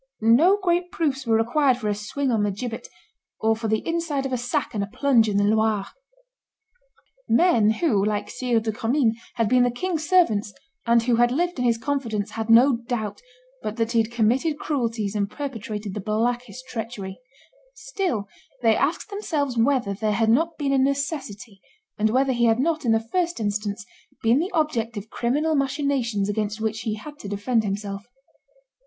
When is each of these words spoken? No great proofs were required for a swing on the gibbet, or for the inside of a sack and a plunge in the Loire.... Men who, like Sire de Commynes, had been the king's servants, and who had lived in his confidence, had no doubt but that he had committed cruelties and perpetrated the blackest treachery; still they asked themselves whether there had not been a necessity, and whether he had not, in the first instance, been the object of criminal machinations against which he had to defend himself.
No 0.23 0.57
great 0.57 0.91
proofs 0.91 1.27
were 1.27 1.37
required 1.37 1.77
for 1.77 1.87
a 1.87 1.93
swing 1.93 2.31
on 2.31 2.41
the 2.41 2.49
gibbet, 2.49 2.87
or 3.39 3.55
for 3.55 3.67
the 3.67 3.87
inside 3.87 4.25
of 4.25 4.33
a 4.33 4.37
sack 4.37 4.73
and 4.73 4.83
a 4.83 4.87
plunge 4.91 5.29
in 5.29 5.37
the 5.37 5.43
Loire.... 5.43 5.85
Men 7.29 7.69
who, 7.69 8.03
like 8.03 8.27
Sire 8.27 8.59
de 8.59 8.71
Commynes, 8.71 9.13
had 9.35 9.47
been 9.47 9.61
the 9.61 9.69
king's 9.69 10.09
servants, 10.09 10.53
and 10.87 11.03
who 11.03 11.17
had 11.17 11.31
lived 11.31 11.59
in 11.59 11.65
his 11.65 11.77
confidence, 11.77 12.31
had 12.31 12.49
no 12.49 12.77
doubt 12.77 13.21
but 13.61 13.75
that 13.75 13.91
he 13.91 13.99
had 14.01 14.11
committed 14.11 14.57
cruelties 14.57 15.13
and 15.13 15.29
perpetrated 15.29 15.93
the 15.93 16.01
blackest 16.01 16.65
treachery; 16.67 17.19
still 17.75 18.27
they 18.63 18.75
asked 18.75 19.11
themselves 19.11 19.55
whether 19.55 19.93
there 19.93 20.13
had 20.13 20.29
not 20.29 20.57
been 20.57 20.73
a 20.73 20.79
necessity, 20.79 21.61
and 21.99 22.09
whether 22.09 22.33
he 22.33 22.45
had 22.45 22.59
not, 22.59 22.85
in 22.85 22.91
the 22.91 22.99
first 22.99 23.39
instance, 23.39 23.85
been 24.23 24.39
the 24.39 24.49
object 24.49 24.97
of 24.97 25.11
criminal 25.11 25.53
machinations 25.53 26.27
against 26.27 26.59
which 26.59 26.79
he 26.79 26.95
had 26.95 27.19
to 27.19 27.29
defend 27.29 27.63
himself. 27.63 28.07